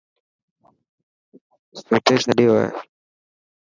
[1.83, 2.67] سوچي ڇڏيو هي.